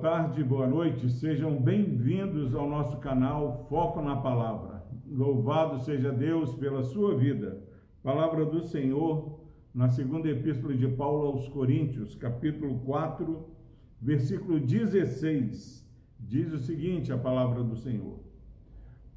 tarde, 0.00 0.42
boa 0.42 0.66
noite. 0.66 1.10
Sejam 1.10 1.60
bem-vindos 1.60 2.54
ao 2.54 2.66
nosso 2.66 2.96
canal 3.00 3.66
Foco 3.68 4.00
na 4.00 4.16
Palavra. 4.16 4.82
Louvado 5.06 5.78
seja 5.80 6.10
Deus 6.10 6.54
pela 6.54 6.82
sua 6.82 7.14
vida. 7.14 7.62
Palavra 8.02 8.46
do 8.46 8.62
Senhor 8.62 9.40
na 9.74 9.90
segunda 9.90 10.26
epístola 10.30 10.74
de 10.74 10.88
Paulo 10.88 11.26
aos 11.26 11.48
Coríntios, 11.50 12.14
capítulo 12.14 12.78
4, 12.78 13.46
versículo 14.00 14.58
16. 14.58 15.86
Diz 16.18 16.50
o 16.50 16.58
seguinte: 16.58 17.12
a 17.12 17.18
palavra 17.18 17.62
do 17.62 17.76
Senhor. 17.76 18.20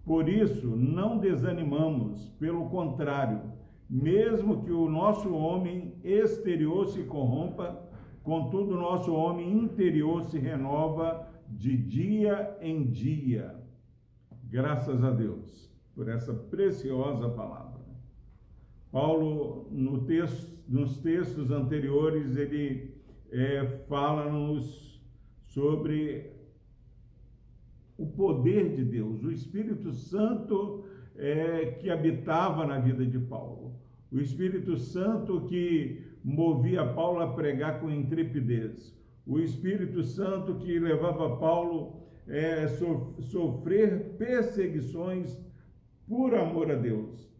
Por 0.04 0.28
isso, 0.28 0.76
não 0.76 1.18
desanimamos, 1.18 2.28
pelo 2.38 2.70
contrário, 2.70 3.40
mesmo 3.90 4.62
que 4.62 4.72
o 4.72 4.90
nosso 4.90 5.34
homem 5.34 5.94
exterior 6.04 6.88
se 6.88 7.04
corrompa, 7.04 7.93
Contudo, 8.24 8.76
nosso 8.76 9.14
homem 9.14 9.52
interior 9.52 10.24
se 10.24 10.40
renova 10.40 11.28
de 11.50 11.76
dia 11.76 12.58
em 12.62 12.90
dia. 12.90 13.62
Graças 14.46 15.04
a 15.04 15.12
Deus 15.12 15.72
por 15.94 16.08
essa 16.08 16.34
preciosa 16.34 17.30
palavra. 17.30 17.84
Paulo, 18.92 19.68
no 19.72 20.06
texto, 20.06 20.64
nos 20.68 21.02
textos 21.02 21.52
anteriores, 21.52 22.38
ele 22.38 22.96
é, 23.32 23.66
fala-nos 23.88 25.04
sobre 25.48 26.32
o 27.98 28.06
poder 28.06 28.76
de 28.76 28.84
Deus, 28.84 29.24
o 29.24 29.32
Espírito 29.32 29.92
Santo 29.92 30.86
é, 31.16 31.72
que 31.80 31.90
habitava 31.90 32.66
na 32.66 32.80
vida 32.80 33.06
de 33.06 33.20
Paulo, 33.20 33.76
o 34.14 34.20
Espírito 34.20 34.78
Santo 34.78 35.42
que 35.42 36.04
movia 36.24 36.86
Paulo 36.86 37.22
a 37.22 37.34
pregar 37.34 37.82
com 37.82 37.90
intrepidez. 37.90 38.96
O 39.26 39.40
Espírito 39.40 40.04
Santo 40.04 40.56
que 40.56 40.78
levava 40.78 41.38
Paulo 41.38 42.00
a 42.28 42.32
é, 42.32 42.68
sofrer 43.32 44.16
perseguições 44.18 45.36
por 46.08 46.36
amor 46.36 46.70
a 46.70 46.76
Deus. 46.76 47.34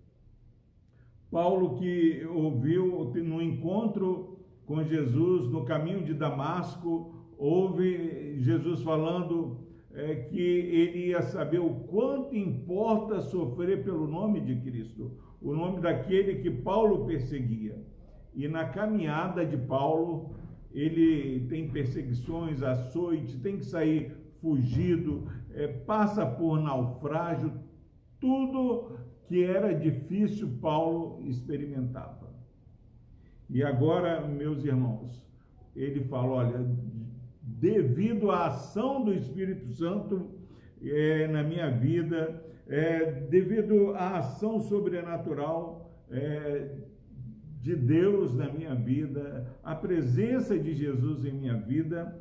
Paulo 1.30 1.76
que 1.76 2.26
ouviu 2.26 3.12
no 3.24 3.42
encontro 3.42 4.40
com 4.66 4.84
Jesus 4.84 5.50
no 5.52 5.66
caminho 5.66 6.04
de 6.04 6.14
Damasco, 6.14 7.14
ouve 7.38 8.40
Jesus 8.40 8.82
falando 8.82 9.60
é, 9.94 10.16
que 10.16 10.40
ele 10.40 11.08
ia 11.10 11.22
saber 11.22 11.60
o 11.60 11.76
quanto 11.82 12.36
importa 12.36 13.22
sofrer 13.22 13.84
pelo 13.84 14.08
nome 14.08 14.42
de 14.42 14.56
Cristo, 14.62 15.12
o 15.44 15.54
nome 15.54 15.82
daquele 15.82 16.36
que 16.36 16.50
Paulo 16.50 17.06
perseguia. 17.06 17.78
E 18.34 18.48
na 18.48 18.66
caminhada 18.70 19.46
de 19.46 19.58
Paulo, 19.58 20.36
ele 20.72 21.46
tem 21.48 21.70
perseguições, 21.70 22.64
açoite, 22.64 23.38
tem 23.38 23.58
que 23.58 23.66
sair 23.66 24.12
fugido, 24.42 25.28
é, 25.54 25.68
passa 25.68 26.26
por 26.26 26.60
naufrágio, 26.60 27.54
tudo 28.20 28.98
que 29.26 29.44
era 29.44 29.74
difícil 29.74 30.58
Paulo 30.62 31.22
experimentava. 31.28 32.34
E 33.50 33.62
agora, 33.64 34.26
meus 34.26 34.64
irmãos, 34.64 35.24
ele 35.76 36.02
fala: 36.06 36.32
olha, 36.32 36.66
devido 37.42 38.32
à 38.32 38.48
ação 38.48 39.04
do 39.04 39.14
Espírito 39.14 39.68
Santo 39.74 40.32
é, 40.84 41.28
na 41.28 41.44
minha 41.44 41.70
vida, 41.70 42.44
é, 42.68 43.12
devido 43.30 43.94
à 43.96 44.18
ação 44.18 44.60
sobrenatural 44.60 45.92
é, 46.10 46.76
de 47.62 47.76
Deus 47.76 48.36
na 48.36 48.52
minha 48.52 48.76
vida, 48.76 49.48
a 49.64 49.76
presença 49.76 50.58
de 50.58 50.74
Jesus 50.74 51.26
em 51.26 51.32
minha 51.32 51.56
vida, 51.56 52.20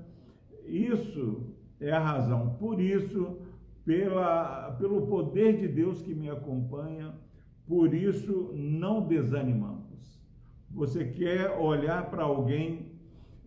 isso 0.65 1.53
é 1.81 1.91
a 1.91 1.99
razão. 1.99 2.55
Por 2.61 2.81
isso, 2.81 3.39
pela, 3.85 4.71
pelo 4.79 5.07
poder 5.07 5.59
de 5.59 5.67
Deus 5.67 6.01
que 6.01 6.15
me 6.15 6.31
acompanha, 6.31 7.13
por 7.67 7.93
isso 7.93 8.53
não 8.55 9.07
desanimamos. 9.07 10.21
Você 10.71 11.05
quer 11.05 11.51
olhar 11.59 12.09
para 12.09 12.23
alguém 12.23 12.93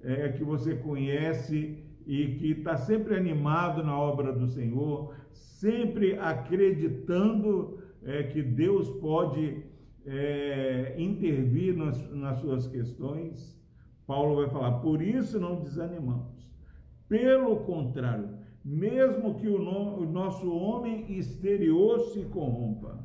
é, 0.03 0.29
que 0.29 0.43
você 0.43 0.75
conhece 0.75 1.83
e 2.05 2.35
que 2.35 2.51
está 2.51 2.77
sempre 2.77 3.15
animado 3.15 3.83
na 3.83 3.97
obra 3.97 4.31
do 4.31 4.47
Senhor, 4.47 5.13
sempre 5.31 6.17
acreditando 6.19 7.79
é, 8.03 8.23
que 8.23 8.41
Deus 8.41 8.89
pode 8.99 9.63
é, 10.05 10.95
intervir 10.97 11.75
nas, 11.75 12.11
nas 12.11 12.39
suas 12.39 12.67
questões, 12.67 13.59
Paulo 14.05 14.35
vai 14.35 14.49
falar, 14.49 14.79
por 14.81 15.01
isso 15.01 15.39
não 15.39 15.61
desanimamos. 15.61 16.47
Pelo 17.07 17.57
contrário, 17.57 18.29
mesmo 18.63 19.35
que 19.35 19.47
o, 19.47 19.57
no, 19.59 19.99
o 19.99 20.05
nosso 20.05 20.51
homem 20.51 21.17
exterior 21.17 21.99
se 22.11 22.21
corrompa, 22.25 23.03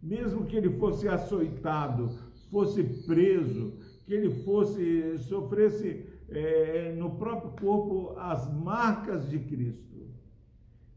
mesmo 0.00 0.44
que 0.44 0.56
ele 0.56 0.70
fosse 0.70 1.08
açoitado, 1.08 2.10
fosse 2.50 2.84
preso, 3.06 3.78
que 4.04 4.14
ele 4.14 4.30
fosse 4.44 5.18
sofresse 5.18 6.06
é, 6.28 6.94
no 6.96 7.10
próprio 7.16 7.52
corpo 7.52 8.18
as 8.18 8.52
marcas 8.52 9.28
de 9.28 9.38
Cristo, 9.38 10.08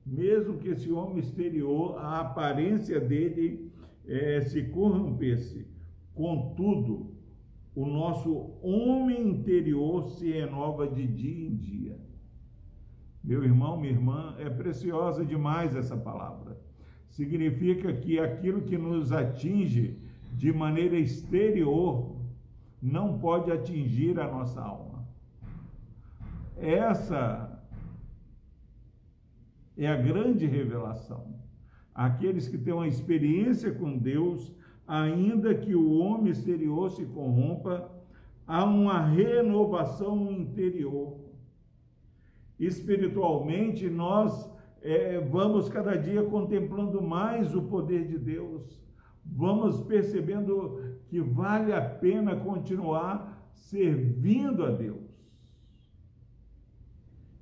mesmo 0.06 0.58
que 0.58 0.70
esse 0.70 0.92
homem 0.92 1.20
exterior, 1.20 1.98
a 2.00 2.22
aparência 2.22 3.00
dele 3.00 3.72
é, 4.08 4.42
se 4.42 4.64
corrompesse. 4.64 5.68
Contudo, 6.16 7.12
o 7.76 7.86
nosso 7.86 8.52
homem 8.62 9.30
interior 9.30 10.10
se 10.10 10.32
renova 10.32 10.88
de 10.88 11.06
dia 11.06 11.48
em 11.48 11.56
dia. 11.56 12.00
Meu 13.24 13.44
irmão, 13.44 13.80
minha 13.80 13.94
irmã, 13.94 14.36
é 14.40 14.50
preciosa 14.50 15.24
demais 15.24 15.76
essa 15.76 15.96
palavra. 15.96 16.60
Significa 17.08 17.94
que 17.94 18.20
aquilo 18.20 18.62
que 18.62 18.78
nos 18.78 19.12
atinge 19.12 20.00
de 20.34 20.52
maneira 20.52 20.98
exterior 20.98 22.16
não 22.82 23.20
pode 23.20 23.52
atingir 23.52 24.20
a 24.20 24.28
nossa 24.28 24.62
alma. 24.62 24.89
Essa 26.62 27.64
é 29.78 29.88
a 29.88 29.96
grande 29.96 30.46
revelação 30.46 31.40
aqueles 32.00 32.48
que 32.48 32.58
têm 32.58 32.74
uma 32.74 32.88
experiência 32.88 33.74
com 33.74 33.98
Deus, 33.98 34.56
ainda 34.88 35.54
que 35.54 35.76
o 35.76 35.92
homem 36.00 36.32
exterior 36.32 36.90
se 36.92 37.06
corrompa, 37.08 37.92
há 38.48 38.64
uma 38.64 39.02
renovação 39.06 40.32
interior. 40.32 41.20
Espiritualmente, 42.58 43.90
nós 43.90 44.50
é, 44.82 45.20
vamos 45.20 45.68
cada 45.68 45.98
dia 45.98 46.24
contemplando 46.24 47.02
mais 47.02 47.54
o 47.54 47.64
poder 47.64 48.08
de 48.08 48.18
Deus, 48.18 48.82
vamos 49.26 49.84
percebendo 49.84 50.82
que 51.08 51.20
vale 51.20 51.74
a 51.74 51.82
pena 51.82 52.38
continuar 52.38 53.52
servindo 53.54 54.64
a 54.64 54.72
Deus. 54.72 55.09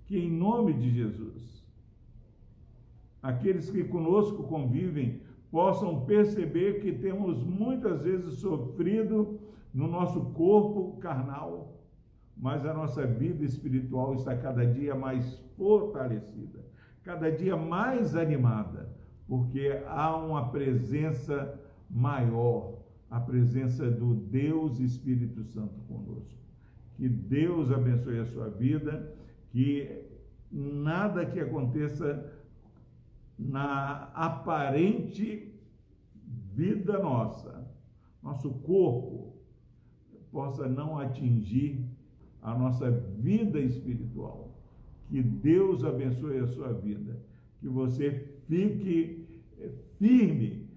Que 0.07 0.18
em 0.18 0.31
nome 0.31 0.73
de 0.73 0.90
Jesus 0.90 1.57
aqueles 3.22 3.69
que 3.69 3.84
conosco 3.84 4.44
convivem 4.44 5.22
possam 5.51 6.06
perceber 6.06 6.79
que 6.79 6.94
temos 6.94 7.44
muitas 7.44 8.03
vezes 8.03 8.40
sofrido 8.40 9.38
no 9.73 9.88
nosso 9.88 10.31
corpo 10.31 10.97
carnal, 11.00 11.78
mas 12.35 12.66
a 12.66 12.73
nossa 12.73 13.06
vida 13.06 13.44
espiritual 13.44 14.13
está 14.13 14.35
cada 14.35 14.66
dia 14.66 14.96
mais 14.96 15.40
fortalecida, 15.57 16.66
cada 17.03 17.29
dia 17.29 17.57
mais 17.57 18.16
animada, 18.16 18.96
porque 19.28 19.84
há 19.88 20.16
uma 20.16 20.50
presença 20.50 21.59
maior, 21.90 22.79
a 23.09 23.20
presença 23.20 23.90
do 23.90 24.16
Deus 24.16 24.79
Espírito 24.79 25.43
Santo 25.43 25.79
conosco. 25.82 26.37
Que 26.96 27.08
Deus 27.08 27.72
abençoe 27.72 28.20
a 28.20 28.26
sua 28.26 28.49
vida, 28.49 29.14
que 29.49 30.05
nada 30.52 31.26
que 31.26 31.40
aconteça 31.40 32.34
na 33.38 34.09
aparente 34.14 35.53
vida 36.53 36.99
nossa, 36.99 37.67
nosso 38.22 38.49
corpo, 38.49 39.35
possa 40.32 40.67
não 40.67 40.97
atingir 40.97 41.85
a 42.41 42.58
nossa 42.58 42.90
vida 42.90 43.59
espiritual. 43.59 44.55
Que 45.05 45.22
Deus 45.22 45.84
abençoe 45.84 46.40
a 46.40 46.47
sua 46.47 46.73
vida, 46.73 47.20
que 47.59 47.67
você 47.67 48.11
fique 48.47 49.28
eh, 49.59 49.70
firme 49.97 50.67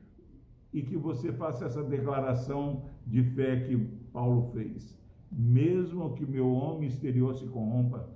e 0.72 0.82
que 0.82 0.96
você 0.96 1.32
faça 1.32 1.64
essa 1.64 1.82
declaração 1.82 2.84
de 3.06 3.22
fé 3.22 3.60
que 3.60 3.76
Paulo 4.12 4.50
fez. 4.52 4.98
Mesmo 5.32 6.14
que 6.14 6.24
meu 6.24 6.50
homem 6.52 6.88
exterior 6.88 7.34
se 7.34 7.46
corrompa, 7.46 8.08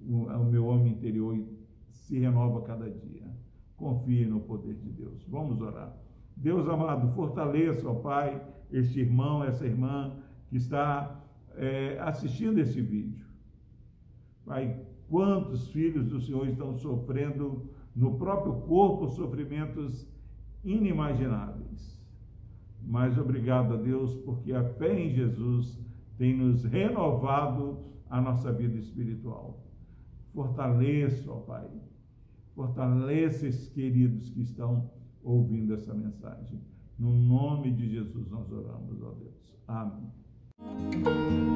o 0.00 0.44
meu 0.44 0.66
homem 0.66 0.92
interior 0.92 1.38
se 1.88 2.18
renova 2.18 2.62
cada 2.62 2.90
dia. 2.90 3.30
Confie 3.76 4.26
no 4.26 4.40
poder 4.40 4.74
de 4.74 4.90
Deus. 4.90 5.24
Vamos 5.28 5.60
orar. 5.60 5.96
Deus 6.36 6.68
amado, 6.68 7.08
fortaleça, 7.14 7.88
ó 7.88 7.94
Pai, 7.94 8.42
este 8.70 9.00
irmão, 9.00 9.44
essa 9.44 9.66
irmã 9.66 10.16
que 10.48 10.56
está 10.56 11.18
é, 11.54 11.98
assistindo 12.00 12.58
esse 12.58 12.80
vídeo. 12.80 13.26
Pai, 14.44 14.80
quantos 15.08 15.68
filhos 15.68 16.06
do 16.06 16.20
Senhor 16.20 16.48
estão 16.48 16.76
sofrendo 16.76 17.70
no 17.94 18.16
próprio 18.16 18.54
corpo 18.62 19.08
sofrimentos 19.08 20.08
inimagináveis. 20.64 22.00
Mas 22.82 23.18
obrigado 23.18 23.74
a 23.74 23.76
Deus, 23.76 24.16
porque 24.16 24.52
a 24.52 24.64
fé 24.64 24.98
em 24.98 25.10
Jesus 25.10 25.78
tem 26.16 26.36
nos 26.36 26.64
renovado 26.64 27.80
a 28.10 28.20
nossa 28.20 28.52
vida 28.52 28.76
espiritual. 28.76 29.64
Fortaleça, 30.34 31.30
ó 31.30 31.40
Pai, 31.40 31.70
fortaleça 32.54 33.46
esses 33.46 33.68
queridos 33.68 34.28
que 34.30 34.42
estão 34.42 34.90
ouvindo 35.22 35.72
essa 35.72 35.94
mensagem. 35.94 36.60
No 36.98 37.12
nome 37.14 37.70
de 37.72 37.88
Jesus 37.88 38.28
nós 38.28 38.50
oramos, 38.52 39.00
ó 39.02 39.12
Deus. 39.12 39.56
Amém. 39.66 41.49